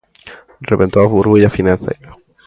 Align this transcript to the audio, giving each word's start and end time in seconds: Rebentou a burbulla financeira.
Rebentou 0.69 1.01
a 1.03 1.11
burbulla 1.13 1.55
financeira. 1.57 2.09